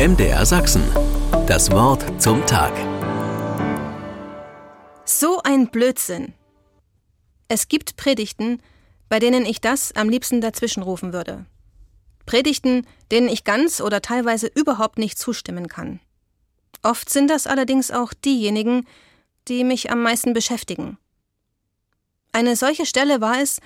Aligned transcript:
MDR 0.00 0.46
Sachsen. 0.46 0.82
Das 1.46 1.70
Wort 1.72 2.22
zum 2.22 2.46
Tag. 2.46 2.72
So 5.04 5.42
ein 5.44 5.68
Blödsinn. 5.68 6.32
Es 7.48 7.68
gibt 7.68 7.96
Predigten, 7.96 8.62
bei 9.10 9.18
denen 9.18 9.44
ich 9.44 9.60
das 9.60 9.94
am 9.94 10.08
liebsten 10.08 10.40
dazwischenrufen 10.40 11.12
würde. 11.12 11.44
Predigten, 12.24 12.86
denen 13.10 13.28
ich 13.28 13.44
ganz 13.44 13.82
oder 13.82 14.00
teilweise 14.00 14.46
überhaupt 14.46 14.96
nicht 14.98 15.18
zustimmen 15.18 15.68
kann. 15.68 16.00
Oft 16.82 17.10
sind 17.10 17.28
das 17.28 17.46
allerdings 17.46 17.90
auch 17.90 18.14
diejenigen, 18.14 18.86
die 19.48 19.64
mich 19.64 19.90
am 19.90 20.02
meisten 20.02 20.32
beschäftigen. 20.32 20.96
Eine 22.32 22.56
solche 22.56 22.86
Stelle 22.86 23.20
war 23.20 23.42
es, 23.42 23.60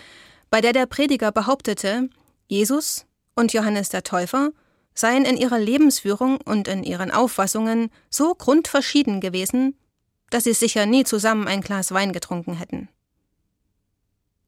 bei 0.51 0.61
der 0.61 0.73
der 0.73 0.87
Prediger 0.87 1.31
behauptete, 1.31 2.11
Jesus 2.49 3.07
und 3.37 3.53
Johannes 3.53 3.89
der 3.91 4.03
Täufer 4.03 4.51
seien 4.95 5.25
in 5.25 5.37
ihrer 5.37 5.59
Lebensführung 5.59 6.39
und 6.41 6.69
in 6.69 6.85
ihren 6.85 7.11
Auffassungen 7.11 7.91
so 8.11 8.35
grundverschieden 8.35 9.21
gewesen, 9.21 9.77
dass 10.31 10.45
sie 10.45 10.53
sicher 10.53 10.87
nie 10.87 11.05
zusammen 11.05 11.49
ein 11.49 11.61
Glas 11.61 11.93
Wein 11.93 12.13
getrunken 12.13 12.55
hätten. 12.55 12.89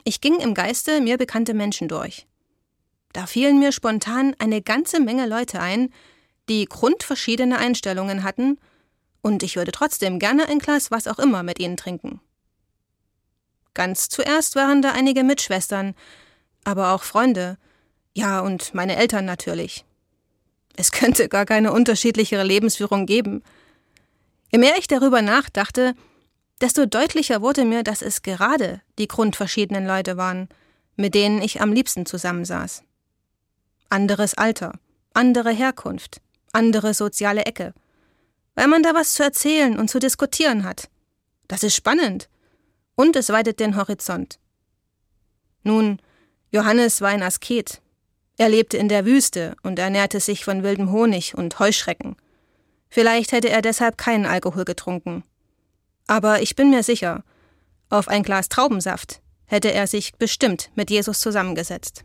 Ich 0.05 0.20
ging 0.20 0.38
im 0.38 0.55
Geiste 0.55 1.00
mir 1.00 1.19
bekannte 1.19 1.52
Menschen 1.52 1.88
durch. 1.88 2.27
Da 3.12 3.27
fielen 3.27 3.59
mir 3.59 3.72
spontan 3.72 4.36
eine 4.38 4.62
ganze 4.62 5.00
Menge 5.00 5.27
Leute 5.27 5.60
ein, 5.60 5.92
die 6.48 6.66
grundverschiedene 6.66 7.58
Einstellungen 7.58 8.22
hatten, 8.22 8.58
und 9.22 9.42
ich 9.42 9.56
würde 9.56 9.72
trotzdem 9.72 10.20
gerne 10.20 10.47
ein 10.48 10.60
Glas 10.60 10.92
was 10.92 11.08
auch 11.08 11.19
immer 11.19 11.42
mit 11.42 11.58
ihnen 11.58 11.77
trinken. 11.77 12.20
Ganz 13.74 14.08
zuerst 14.08 14.55
waren 14.55 14.80
da 14.83 14.92
einige 14.92 15.24
Mitschwestern, 15.24 15.94
aber 16.62 16.92
auch 16.92 17.02
Freunde, 17.02 17.58
ja 18.14 18.41
und 18.41 18.72
meine 18.74 18.97
Eltern 18.97 19.24
natürlich. 19.24 19.84
Es 20.76 20.92
könnte 20.92 21.28
gar 21.28 21.46
keine 21.46 21.72
unterschiedlichere 21.72 22.44
Lebensführung 22.44 23.06
geben. 23.06 23.42
Je 24.52 24.58
mehr 24.58 24.77
ich 24.78 24.86
darüber 24.86 25.22
nachdachte, 25.22 25.94
desto 26.60 26.86
deutlicher 26.86 27.42
wurde 27.42 27.64
mir, 27.64 27.83
dass 27.83 28.02
es 28.02 28.22
gerade 28.22 28.83
die 28.98 29.08
grundverschiedenen 29.08 29.86
Leute 29.86 30.16
waren, 30.16 30.48
mit 30.94 31.14
denen 31.14 31.42
ich 31.42 31.60
am 31.60 31.72
liebsten 31.72 32.06
zusammensaß. 32.06 32.83
Anderes 33.88 34.34
Alter, 34.34 34.78
andere 35.14 35.50
Herkunft, 35.50 36.20
andere 36.52 36.94
soziale 36.94 37.44
Ecke. 37.46 37.72
Weil 38.55 38.68
man 38.68 38.83
da 38.83 38.94
was 38.94 39.14
zu 39.14 39.22
erzählen 39.22 39.78
und 39.78 39.88
zu 39.88 39.98
diskutieren 39.98 40.64
hat. 40.64 40.88
Das 41.48 41.62
ist 41.62 41.74
spannend. 41.74 42.28
Und 42.94 43.16
es 43.16 43.28
weitet 43.28 43.61
den 43.61 43.77
Horizont. 43.77 44.38
Nun, 45.62 46.00
Johannes 46.50 47.00
war 47.00 47.11
ein 47.11 47.22
Asket, 47.22 47.83
er 48.39 48.48
lebte 48.48 48.77
in 48.77 48.89
der 48.89 49.06
Wüste 49.06 49.56
und 49.62 49.79
ernährte 49.79 50.20
sich 50.20 50.45
von 50.45 50.62
wildem 50.62 50.92
Honig 50.92 51.37
und 51.37 51.59
Heuschrecken. 51.59 52.17
Vielleicht 52.89 53.33
hätte 53.33 53.48
er 53.48 53.62
deshalb 53.62 53.98
keinen 53.98 54.27
Alkohol 54.27 54.65
getrunken. 54.65 55.25
Aber 56.06 56.42
ich 56.42 56.55
bin 56.55 56.70
mir 56.70 56.83
sicher, 56.83 57.25
auf 57.89 58.09
ein 58.09 58.23
Glas 58.23 58.48
Traubensaft 58.48 59.20
hätte 59.47 59.73
er 59.73 59.87
sich 59.87 60.14
bestimmt 60.17 60.70
mit 60.75 60.91
Jesus 60.91 61.20
zusammengesetzt. 61.20 62.05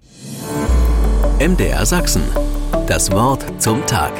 MDR 1.39 1.85
Sachsen. 1.85 2.23
Das 2.87 3.11
Wort 3.11 3.43
zum 3.61 3.85
Tag. 3.87 4.13